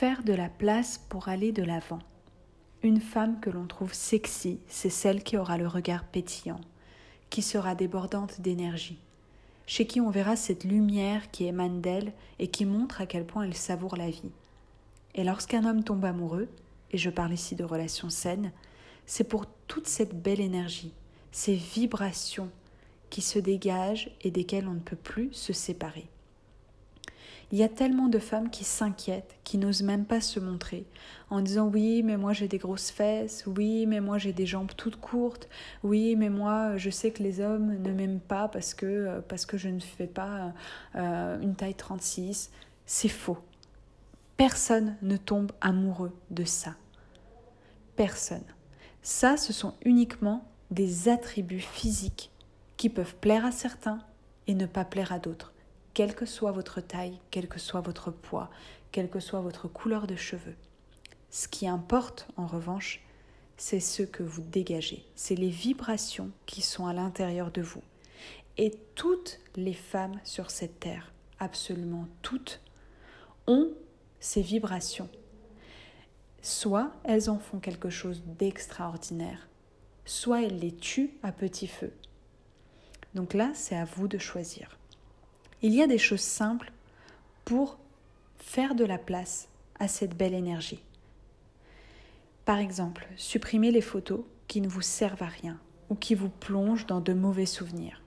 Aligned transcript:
faire 0.00 0.22
de 0.22 0.32
la 0.32 0.48
place 0.48 0.96
pour 1.10 1.28
aller 1.28 1.52
de 1.52 1.62
l'avant. 1.62 1.98
Une 2.82 3.02
femme 3.02 3.38
que 3.38 3.50
l'on 3.50 3.66
trouve 3.66 3.92
sexy, 3.92 4.58
c'est 4.66 4.88
celle 4.88 5.22
qui 5.22 5.36
aura 5.36 5.58
le 5.58 5.68
regard 5.68 6.04
pétillant, 6.04 6.62
qui 7.28 7.42
sera 7.42 7.74
débordante 7.74 8.40
d'énergie, 8.40 8.98
chez 9.66 9.86
qui 9.86 10.00
on 10.00 10.08
verra 10.08 10.36
cette 10.36 10.64
lumière 10.64 11.30
qui 11.30 11.44
émane 11.44 11.82
d'elle 11.82 12.14
et 12.38 12.48
qui 12.48 12.64
montre 12.64 13.02
à 13.02 13.06
quel 13.06 13.26
point 13.26 13.42
elle 13.42 13.54
savoure 13.54 13.94
la 13.94 14.08
vie. 14.08 14.30
Et 15.14 15.22
lorsqu'un 15.22 15.66
homme 15.66 15.84
tombe 15.84 16.06
amoureux, 16.06 16.48
et 16.92 16.96
je 16.96 17.10
parle 17.10 17.34
ici 17.34 17.54
de 17.54 17.64
relations 17.64 18.08
saines, 18.08 18.52
c'est 19.04 19.28
pour 19.28 19.44
toute 19.66 19.86
cette 19.86 20.22
belle 20.22 20.40
énergie, 20.40 20.94
ces 21.30 21.56
vibrations 21.56 22.48
qui 23.10 23.20
se 23.20 23.38
dégagent 23.38 24.10
et 24.22 24.30
desquelles 24.30 24.66
on 24.66 24.72
ne 24.72 24.80
peut 24.80 24.96
plus 24.96 25.30
se 25.34 25.52
séparer. 25.52 26.08
Il 27.52 27.58
y 27.58 27.64
a 27.64 27.68
tellement 27.68 28.08
de 28.08 28.20
femmes 28.20 28.48
qui 28.48 28.62
s'inquiètent, 28.62 29.34
qui 29.42 29.58
n'osent 29.58 29.82
même 29.82 30.04
pas 30.04 30.20
se 30.20 30.38
montrer, 30.38 30.86
en 31.30 31.40
disant 31.40 31.66
oui, 31.66 32.02
mais 32.04 32.16
moi 32.16 32.32
j'ai 32.32 32.46
des 32.46 32.58
grosses 32.58 32.90
fesses, 32.90 33.44
oui, 33.46 33.86
mais 33.86 34.00
moi 34.00 34.18
j'ai 34.18 34.32
des 34.32 34.46
jambes 34.46 34.70
toutes 34.76 35.00
courtes, 35.00 35.48
oui, 35.82 36.14
mais 36.14 36.30
moi 36.30 36.76
je 36.76 36.90
sais 36.90 37.10
que 37.10 37.24
les 37.24 37.40
hommes 37.40 37.76
ne 37.82 37.90
m'aiment 37.90 38.20
pas 38.20 38.46
parce 38.46 38.72
que, 38.72 39.20
que 39.48 39.58
je 39.58 39.68
ne 39.68 39.80
fais 39.80 40.06
pas 40.06 40.52
euh, 40.94 41.40
une 41.40 41.56
taille 41.56 41.74
36. 41.74 42.52
C'est 42.86 43.08
faux. 43.08 43.38
Personne 44.36 44.96
ne 45.02 45.16
tombe 45.16 45.50
amoureux 45.60 46.16
de 46.30 46.44
ça. 46.44 46.76
Personne. 47.96 48.44
Ça, 49.02 49.36
ce 49.36 49.52
sont 49.52 49.74
uniquement 49.84 50.44
des 50.70 51.08
attributs 51.08 51.60
physiques 51.60 52.30
qui 52.76 52.88
peuvent 52.88 53.16
plaire 53.16 53.44
à 53.44 53.50
certains 53.50 53.98
et 54.46 54.54
ne 54.54 54.66
pas 54.66 54.84
plaire 54.84 55.12
à 55.12 55.18
d'autres 55.18 55.52
quelle 56.00 56.14
que 56.14 56.24
soit 56.24 56.52
votre 56.52 56.80
taille, 56.80 57.18
quel 57.30 57.46
que 57.46 57.58
soit 57.58 57.82
votre 57.82 58.10
poids, 58.10 58.48
quelle 58.90 59.10
que 59.10 59.20
soit 59.20 59.42
votre 59.42 59.68
couleur 59.68 60.06
de 60.06 60.16
cheveux. 60.16 60.56
Ce 61.28 61.46
qui 61.46 61.68
importe, 61.68 62.26
en 62.38 62.46
revanche, 62.46 63.02
c'est 63.58 63.80
ce 63.80 64.04
que 64.04 64.22
vous 64.22 64.40
dégagez, 64.40 65.04
c'est 65.14 65.34
les 65.34 65.50
vibrations 65.50 66.30
qui 66.46 66.62
sont 66.62 66.86
à 66.86 66.94
l'intérieur 66.94 67.50
de 67.50 67.60
vous. 67.60 67.82
Et 68.56 68.70
toutes 68.94 69.40
les 69.56 69.74
femmes 69.74 70.18
sur 70.24 70.50
cette 70.50 70.80
terre, 70.80 71.12
absolument 71.38 72.08
toutes, 72.22 72.62
ont 73.46 73.68
ces 74.20 74.40
vibrations. 74.40 75.10
Soit 76.40 76.94
elles 77.04 77.28
en 77.28 77.38
font 77.38 77.58
quelque 77.58 77.90
chose 77.90 78.22
d'extraordinaire, 78.24 79.50
soit 80.06 80.44
elles 80.44 80.60
les 80.60 80.74
tuent 80.74 81.12
à 81.22 81.30
petit 81.30 81.66
feu. 81.66 81.92
Donc 83.14 83.34
là, 83.34 83.50
c'est 83.52 83.76
à 83.76 83.84
vous 83.84 84.08
de 84.08 84.16
choisir. 84.16 84.79
Il 85.62 85.74
y 85.74 85.82
a 85.82 85.86
des 85.86 85.98
choses 85.98 86.20
simples 86.20 86.72
pour 87.44 87.78
faire 88.38 88.74
de 88.74 88.84
la 88.84 88.98
place 88.98 89.48
à 89.78 89.88
cette 89.88 90.16
belle 90.16 90.34
énergie. 90.34 90.82
Par 92.44 92.58
exemple, 92.58 93.06
supprimez 93.16 93.70
les 93.70 93.82
photos 93.82 94.20
qui 94.48 94.60
ne 94.60 94.68
vous 94.68 94.82
servent 94.82 95.22
à 95.22 95.26
rien 95.26 95.58
ou 95.90 95.94
qui 95.94 96.14
vous 96.14 96.30
plongent 96.30 96.86
dans 96.86 97.00
de 97.00 97.12
mauvais 97.12 97.46
souvenirs. 97.46 98.00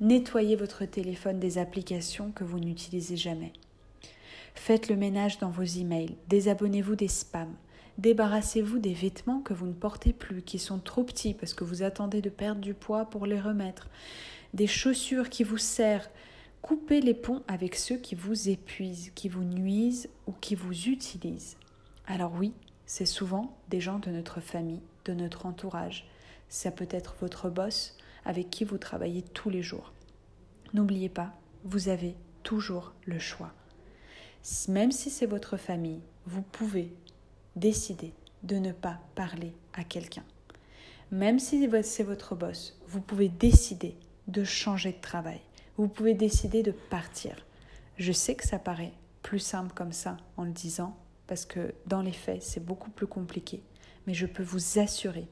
Nettoyez 0.00 0.56
votre 0.56 0.86
téléphone 0.86 1.38
des 1.38 1.58
applications 1.58 2.30
que 2.32 2.44
vous 2.44 2.58
n'utilisez 2.58 3.16
jamais. 3.16 3.52
Faites 4.54 4.88
le 4.88 4.96
ménage 4.96 5.38
dans 5.38 5.50
vos 5.50 5.62
emails, 5.62 6.16
désabonnez-vous 6.28 6.96
des 6.96 7.08
spams, 7.08 7.54
débarrassez-vous 7.98 8.78
des 8.78 8.94
vêtements 8.94 9.40
que 9.40 9.52
vous 9.52 9.66
ne 9.66 9.72
portez 9.74 10.14
plus, 10.14 10.42
qui 10.42 10.58
sont 10.58 10.78
trop 10.78 11.04
petits 11.04 11.34
parce 11.34 11.52
que 11.52 11.64
vous 11.64 11.82
attendez 11.82 12.22
de 12.22 12.30
perdre 12.30 12.62
du 12.62 12.72
poids 12.72 13.04
pour 13.04 13.26
les 13.26 13.40
remettre, 13.40 13.88
des 14.54 14.66
chaussures 14.66 15.28
qui 15.28 15.44
vous 15.44 15.58
servent, 15.58 16.08
Coupez 16.62 17.00
les 17.00 17.14
ponts 17.14 17.42
avec 17.48 17.74
ceux 17.74 17.96
qui 17.96 18.14
vous 18.14 18.48
épuisent, 18.48 19.10
qui 19.14 19.28
vous 19.28 19.44
nuisent 19.44 20.08
ou 20.26 20.32
qui 20.32 20.54
vous 20.54 20.88
utilisent. 20.88 21.56
Alors 22.06 22.32
oui, 22.34 22.52
c'est 22.86 23.06
souvent 23.06 23.56
des 23.68 23.80
gens 23.80 23.98
de 23.98 24.10
notre 24.10 24.40
famille, 24.40 24.82
de 25.04 25.14
notre 25.14 25.46
entourage. 25.46 26.06
Ça 26.48 26.70
peut 26.70 26.88
être 26.90 27.16
votre 27.20 27.48
boss 27.48 27.96
avec 28.24 28.50
qui 28.50 28.64
vous 28.64 28.78
travaillez 28.78 29.22
tous 29.22 29.48
les 29.48 29.62
jours. 29.62 29.92
N'oubliez 30.74 31.08
pas, 31.08 31.32
vous 31.64 31.88
avez 31.88 32.14
toujours 32.42 32.92
le 33.06 33.18
choix. 33.18 33.52
Même 34.68 34.92
si 34.92 35.10
c'est 35.10 35.26
votre 35.26 35.56
famille, 35.56 36.00
vous 36.26 36.42
pouvez 36.42 36.92
décider 37.56 38.12
de 38.42 38.56
ne 38.56 38.72
pas 38.72 38.98
parler 39.14 39.54
à 39.72 39.84
quelqu'un. 39.84 40.24
Même 41.10 41.38
si 41.38 41.68
c'est 41.82 42.02
votre 42.04 42.34
boss, 42.34 42.78
vous 42.86 43.00
pouvez 43.00 43.28
décider 43.28 43.96
de 44.28 44.44
changer 44.44 44.92
de 44.92 45.00
travail 45.00 45.40
vous 45.80 45.88
pouvez 45.88 46.12
décider 46.12 46.62
de 46.62 46.72
partir. 46.72 47.34
Je 47.96 48.12
sais 48.12 48.34
que 48.34 48.46
ça 48.46 48.58
paraît 48.58 48.92
plus 49.22 49.38
simple 49.38 49.72
comme 49.74 49.92
ça 49.92 50.18
en 50.36 50.44
le 50.44 50.50
disant, 50.50 50.94
parce 51.26 51.46
que 51.46 51.74
dans 51.86 52.02
les 52.02 52.12
faits, 52.12 52.42
c'est 52.42 52.62
beaucoup 52.62 52.90
plus 52.90 53.06
compliqué. 53.06 53.62
Mais 54.06 54.12
je 54.12 54.26
peux 54.26 54.42
vous 54.42 54.78
assurer 54.78 55.26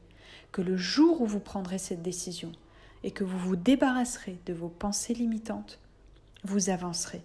que 0.51 0.63
le 0.63 0.79
jour 0.79 1.21
où 1.21 1.27
vous 1.27 1.39
prendrez 1.39 1.77
cette 1.77 2.01
décision 2.01 2.51
et 3.05 3.11
que 3.11 3.25
vous 3.25 3.39
vous 3.39 3.57
débarrasserez 3.57 4.39
de 4.47 4.55
vos 4.55 4.71
pensées 4.71 5.13
limitantes, 5.13 5.81
vous 6.45 6.71
avancerez. 6.71 7.21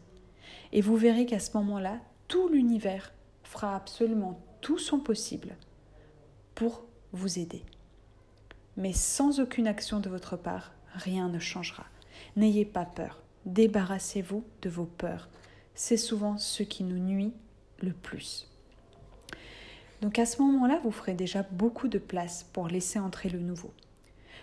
Et 0.73 0.81
vous 0.81 0.97
verrez 0.97 1.25
qu'à 1.25 1.40
ce 1.40 1.55
moment-là, 1.55 2.00
tout 2.28 2.50
l'univers 2.50 3.13
fera 3.44 3.73
absolument 3.73 4.38
tout 4.59 4.79
son 4.79 5.00
possible 5.00 5.55
pour 6.55 6.84
vous 7.13 7.40
aider. 7.40 7.63
Mais 8.75 8.91
sans 8.91 9.40
aucune 9.40 9.67
action 9.67 10.01
de 10.01 10.09
votre 10.09 10.35
part, 10.35 10.73
rien 10.94 11.29
ne 11.29 11.40
changera. 11.40 11.85
N'ayez 12.35 12.66
pas 12.66 12.85
peur. 12.85 13.22
Débarrassez-vous 13.46 14.44
de 14.62 14.69
vos 14.69 14.85
peurs. 14.85 15.29
C'est 15.75 15.97
souvent 15.97 16.38
ce 16.38 16.63
qui 16.63 16.84
nous 16.84 17.00
nuit 17.00 17.34
le 17.79 17.94
plus. 17.94 18.47
Donc 20.01 20.19
à 20.19 20.25
ce 20.25 20.41
moment-là, 20.41 20.79
vous 20.84 20.91
ferez 20.91 21.13
déjà 21.13 21.44
beaucoup 21.44 21.88
de 21.88 21.97
place 21.97 22.46
pour 22.53 22.68
laisser 22.68 23.00
entrer 23.00 23.29
le 23.29 23.40
nouveau. 23.40 23.72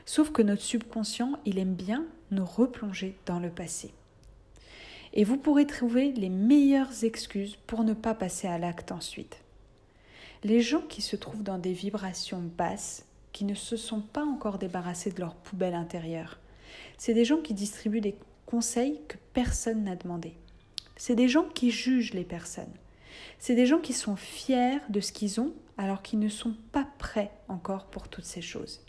Sauf 0.06 0.32
que 0.32 0.42
notre 0.42 0.62
subconscient, 0.62 1.38
il 1.44 1.58
aime 1.58 1.74
bien 1.74 2.06
nous 2.30 2.44
replonger 2.44 3.16
dans 3.26 3.38
le 3.38 3.50
passé. 3.50 3.92
Et 5.12 5.24
vous 5.24 5.36
pourrez 5.36 5.66
trouver 5.66 6.12
les 6.12 6.28
meilleures 6.28 7.04
excuses 7.04 7.56
pour 7.66 7.84
ne 7.84 7.94
pas 7.94 8.14
passer 8.14 8.48
à 8.48 8.58
l'acte 8.58 8.92
ensuite. 8.92 9.38
Les 10.44 10.62
gens 10.62 10.82
qui 10.82 11.02
se 11.02 11.16
trouvent 11.16 11.42
dans 11.42 11.58
des 11.58 11.72
vibrations 11.72 12.42
basses, 12.56 13.04
qui 13.32 13.44
ne 13.44 13.54
se 13.54 13.76
sont 13.76 14.00
pas 14.00 14.24
encore 14.24 14.58
débarrassés 14.58 15.10
de 15.10 15.20
leur 15.20 15.34
poubelle 15.34 15.74
intérieure, 15.74 16.38
c'est 16.98 17.14
des 17.14 17.24
gens 17.24 17.40
qui 17.40 17.54
distribuent 17.54 18.00
des 18.00 18.16
conseils 18.46 19.00
que 19.08 19.16
personne 19.32 19.84
n'a 19.84 19.96
demandé. 19.96 20.34
C'est 20.96 21.14
des 21.14 21.28
gens 21.28 21.44
qui 21.44 21.70
jugent 21.70 22.14
les 22.14 22.24
personnes. 22.24 22.72
C'est 23.38 23.54
des 23.54 23.66
gens 23.66 23.78
qui 23.78 23.92
sont 23.92 24.16
fiers 24.16 24.78
de 24.88 25.00
ce 25.00 25.12
qu'ils 25.12 25.40
ont 25.40 25.52
alors 25.78 26.02
qu'ils 26.02 26.18
ne 26.18 26.28
sont 26.28 26.54
pas 26.72 26.86
prêts 26.98 27.30
encore 27.48 27.86
pour 27.86 28.08
toutes 28.08 28.24
ces 28.24 28.42
choses. 28.42 28.80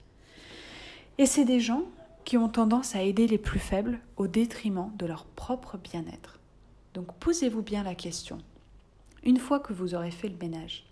Et 1.18 1.26
c'est 1.26 1.46
des 1.46 1.60
gens 1.60 1.84
qui 2.26 2.38
ont 2.38 2.50
tendance 2.50 2.96
à 2.96 3.04
aider 3.04 3.28
les 3.28 3.38
plus 3.38 3.60
faibles 3.60 4.00
au 4.18 4.28
détriment 4.28 4.92
de 4.98 5.06
leur 5.06 5.26
propre 5.26 5.78
bien-être. 5.78 6.40
Donc 6.94 7.14
posez-vous 7.16 7.62
bien 7.62 7.84
la 7.84 7.96
question. 7.96 8.40
Une 9.24 9.38
fois 9.38 9.60
que 9.60 9.74
vous 9.74 9.96
aurez 9.96 10.12
fait 10.12 10.28
le 10.28 10.38
ménage, 10.38 10.86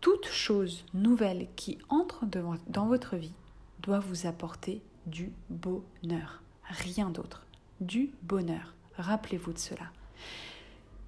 toute 0.00 0.26
chose 0.26 0.84
nouvelle 0.94 1.48
qui 1.56 1.78
entre 1.88 2.24
dans 2.26 2.86
votre 2.86 3.16
vie 3.16 3.34
doit 3.80 3.98
vous 3.98 4.26
apporter 4.26 4.82
du 5.06 5.32
bonheur, 5.48 6.42
rien 6.64 7.10
d'autre, 7.10 7.46
du 7.80 8.10
bonheur. 8.22 8.74
Rappelez-vous 8.96 9.52
de 9.52 9.58
cela. 9.58 9.90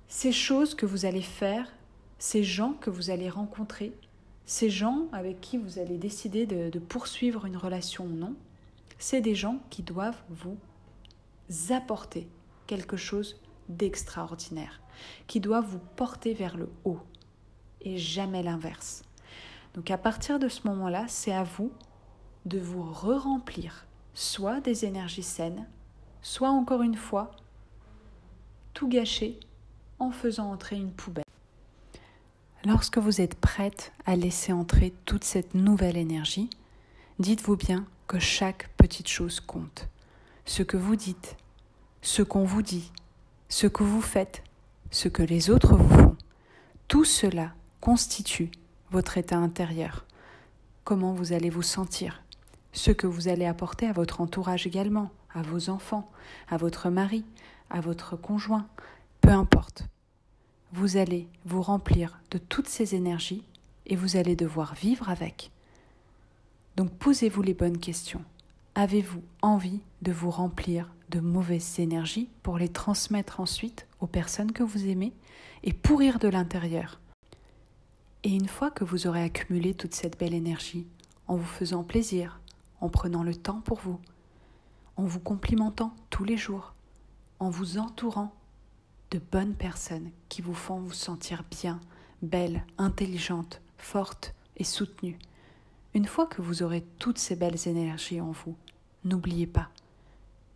Ces 0.08 0.32
choses 0.32 0.74
que 0.74 0.86
vous 0.86 1.04
allez 1.04 1.22
faire, 1.22 1.70
ces 2.18 2.44
gens 2.44 2.72
que 2.72 2.90
vous 2.90 3.10
allez 3.10 3.28
rencontrer, 3.28 3.92
ces 4.46 4.70
gens 4.70 5.08
avec 5.12 5.40
qui 5.40 5.58
vous 5.58 5.78
allez 5.78 5.98
décider 5.98 6.46
de, 6.46 6.78
poursuivre 6.78 7.44
une 7.44 7.56
relation 7.56 8.04
ou 8.04 8.14
non, 8.14 8.34
c'est 8.98 9.20
des 9.20 9.34
gens 9.34 9.58
qui 9.68 9.82
doivent 9.82 10.20
vous 10.30 10.56
apporter 11.70 12.28
quelque 12.66 12.96
chose 12.96 13.40
d'extraordinaire, 13.68 14.80
qui 15.26 15.40
doivent 15.40 15.66
vous 15.66 15.80
porter 15.96 16.34
vers 16.34 16.56
le 16.56 16.70
haut 16.84 17.00
et 17.80 17.98
jamais 17.98 18.42
l'inverse. 18.42 19.02
Donc 19.74 19.90
à 19.90 19.98
partir 19.98 20.38
de 20.38 20.48
ce 20.48 20.66
moment-là, 20.68 21.04
c'est 21.08 21.32
à 21.32 21.44
vous 21.44 21.70
de 22.46 22.58
vous 22.58 22.82
re-remplir 22.82 23.87
soit 24.18 24.60
des 24.60 24.84
énergies 24.84 25.22
saines, 25.22 25.64
soit 26.22 26.48
encore 26.48 26.82
une 26.82 26.96
fois, 26.96 27.30
tout 28.74 28.88
gâcher 28.88 29.38
en 30.00 30.10
faisant 30.10 30.50
entrer 30.50 30.74
une 30.74 30.90
poubelle. 30.90 31.22
Lorsque 32.64 32.98
vous 32.98 33.20
êtes 33.20 33.36
prête 33.36 33.92
à 34.06 34.16
laisser 34.16 34.52
entrer 34.52 34.92
toute 35.04 35.22
cette 35.22 35.54
nouvelle 35.54 35.96
énergie, 35.96 36.50
dites-vous 37.20 37.56
bien 37.56 37.86
que 38.08 38.18
chaque 38.18 38.68
petite 38.76 39.06
chose 39.06 39.38
compte. 39.38 39.88
Ce 40.46 40.64
que 40.64 40.76
vous 40.76 40.96
dites, 40.96 41.36
ce 42.02 42.22
qu'on 42.22 42.42
vous 42.42 42.62
dit, 42.62 42.90
ce 43.48 43.68
que 43.68 43.84
vous 43.84 44.02
faites, 44.02 44.42
ce 44.90 45.06
que 45.06 45.22
les 45.22 45.48
autres 45.48 45.76
vous 45.76 45.96
font, 45.96 46.16
tout 46.88 47.04
cela 47.04 47.52
constitue 47.80 48.50
votre 48.90 49.16
état 49.16 49.36
intérieur. 49.36 50.04
Comment 50.82 51.12
vous 51.12 51.32
allez 51.32 51.50
vous 51.50 51.62
sentir, 51.62 52.20
ce 52.72 52.90
que 52.90 53.06
vous 53.06 53.28
allez 53.28 53.46
apporter 53.46 53.86
à 53.86 53.92
votre 53.92 54.20
entourage 54.20 54.66
également, 54.66 55.10
à 55.34 55.42
vos 55.42 55.70
enfants, 55.70 56.10
à 56.48 56.56
votre 56.56 56.90
mari, 56.90 57.24
à 57.70 57.80
votre 57.80 58.16
conjoint, 58.16 58.66
peu 59.20 59.30
importe. 59.30 59.84
vous 60.72 60.96
allez 60.96 61.28
vous 61.44 61.62
remplir 61.62 62.20
de 62.30 62.38
toutes 62.38 62.68
ces 62.68 62.94
énergies 62.94 63.42
et 63.86 63.96
vous 63.96 64.16
allez 64.16 64.36
devoir 64.36 64.74
vivre 64.74 65.08
avec. 65.08 65.50
Donc 66.76 66.90
posez-vous 66.92 67.42
les 67.42 67.54
bonnes 67.54 67.78
questions. 67.78 68.22
Avez-vous 68.74 69.22
envie 69.42 69.80
de 70.02 70.12
vous 70.12 70.30
remplir 70.30 70.92
de 71.08 71.20
mauvaises 71.20 71.80
énergies 71.80 72.28
pour 72.42 72.58
les 72.58 72.68
transmettre 72.68 73.40
ensuite 73.40 73.86
aux 74.00 74.06
personnes 74.06 74.52
que 74.52 74.62
vous 74.62 74.86
aimez 74.86 75.12
et 75.64 75.72
pourrir 75.72 76.18
de 76.18 76.28
l'intérieur? 76.28 77.00
Et 78.24 78.30
une 78.30 78.48
fois 78.48 78.70
que 78.70 78.84
vous 78.84 79.06
aurez 79.06 79.22
accumulé 79.22 79.74
toute 79.74 79.94
cette 79.94 80.18
belle 80.18 80.34
énergie, 80.34 80.86
en 81.26 81.36
vous 81.36 81.44
faisant 81.44 81.82
plaisir, 81.82 82.40
en 82.80 82.88
prenant 82.88 83.22
le 83.22 83.34
temps 83.34 83.60
pour 83.60 83.78
vous, 83.78 83.98
en 84.96 85.04
vous 85.04 85.20
complimentant 85.20 85.94
tous 86.10 86.24
les 86.24 86.36
jours, 86.36 86.74
en 87.38 87.50
vous 87.50 87.78
entourant 87.78 88.32
de 89.10 89.18
bonnes 89.18 89.54
personnes 89.54 90.10
qui 90.28 90.42
vous 90.42 90.54
font 90.54 90.80
vous 90.80 90.92
sentir 90.92 91.44
bien, 91.50 91.80
belle, 92.22 92.64
intelligente, 92.76 93.60
forte 93.76 94.34
et 94.56 94.64
soutenue. 94.64 95.18
Une 95.94 96.06
fois 96.06 96.26
que 96.26 96.42
vous 96.42 96.62
aurez 96.62 96.84
toutes 96.98 97.18
ces 97.18 97.36
belles 97.36 97.68
énergies 97.68 98.20
en 98.20 98.32
vous, 98.32 98.56
n'oubliez 99.04 99.46
pas, 99.46 99.70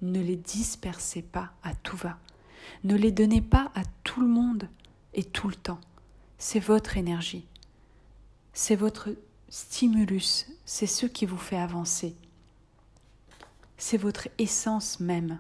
ne 0.03 0.21
les 0.21 0.37
dispersez 0.37 1.23
pas 1.23 1.53
à 1.63 1.75
tout 1.75 1.97
va. 1.97 2.19
Ne 2.85 2.97
les 2.97 3.13
donnez 3.13 3.41
pas 3.41 3.71
à 3.75 3.83
tout 4.05 4.21
le 4.21 4.29
monde 4.29 4.69
et 5.15 5.25
tout 5.25 5.49
le 5.49 5.55
temps. 5.55 5.81
C'est 6.39 6.61
votre 6.61 6.97
énergie. 6.97 7.47
C'est 8.53 8.77
votre 8.77 9.11
stimulus. 9.53 10.47
C'est 10.65 10.87
ce 10.87 11.05
qui 11.05 11.27
vous 11.27 11.37
fait 11.37 11.59
avancer. 11.59 12.17
C'est 13.77 13.99
votre 13.99 14.29
essence 14.39 14.99
même. 14.99 15.39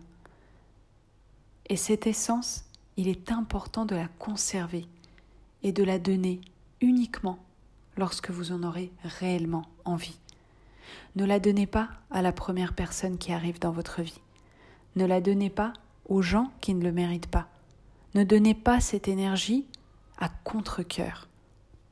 Et 1.70 1.76
cette 1.76 2.06
essence, 2.06 2.64
il 2.98 3.08
est 3.08 3.32
important 3.32 3.86
de 3.86 3.96
la 3.96 4.08
conserver 4.18 4.86
et 5.62 5.72
de 5.72 5.82
la 5.82 5.98
donner 5.98 6.42
uniquement 6.82 7.38
lorsque 7.96 8.30
vous 8.30 8.52
en 8.52 8.62
aurez 8.64 8.92
réellement 9.02 9.64
envie. 9.86 10.18
Ne 11.16 11.24
la 11.24 11.40
donnez 11.40 11.66
pas 11.66 11.88
à 12.10 12.20
la 12.20 12.32
première 12.32 12.74
personne 12.74 13.16
qui 13.16 13.32
arrive 13.32 13.60
dans 13.60 13.72
votre 13.72 14.02
vie. 14.02 14.20
Ne 14.94 15.06
la 15.06 15.22
donnez 15.22 15.48
pas 15.48 15.72
aux 16.06 16.20
gens 16.20 16.52
qui 16.60 16.74
ne 16.74 16.84
le 16.84 16.92
méritent 16.92 17.28
pas. 17.28 17.48
Ne 18.14 18.24
donnez 18.24 18.54
pas 18.54 18.78
cette 18.80 19.08
énergie 19.08 19.64
à 20.18 20.28
contre-coeur. 20.28 21.28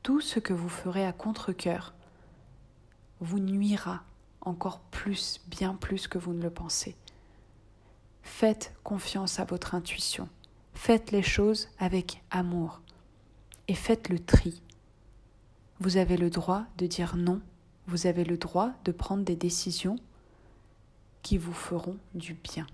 Tout 0.03 0.21
ce 0.21 0.39
que 0.39 0.53
vous 0.53 0.69
ferez 0.69 1.03
à 1.03 1.13
contre-coeur 1.13 1.95
vous 3.21 3.39
nuira 3.39 4.03
encore 4.41 4.79
plus, 4.79 5.39
bien 5.47 5.75
plus 5.75 6.07
que 6.07 6.17
vous 6.17 6.33
ne 6.33 6.41
le 6.41 6.49
pensez. 6.49 6.95
Faites 8.23 8.73
confiance 8.83 9.39
à 9.39 9.45
votre 9.45 9.75
intuition. 9.75 10.27
Faites 10.73 11.11
les 11.11 11.23
choses 11.23 11.69
avec 11.79 12.23
amour. 12.31 12.81
Et 13.67 13.75
faites 13.75 14.09
le 14.09 14.19
tri. 14.19 14.61
Vous 15.79 15.97
avez 15.97 16.17
le 16.17 16.29
droit 16.29 16.65
de 16.77 16.87
dire 16.87 17.15
non. 17.15 17.41
Vous 17.87 18.07
avez 18.07 18.23
le 18.23 18.37
droit 18.37 18.71
de 18.83 18.91
prendre 18.91 19.23
des 19.23 19.35
décisions 19.35 19.97
qui 21.21 21.37
vous 21.37 21.53
feront 21.53 21.97
du 22.15 22.33
bien. 22.33 22.65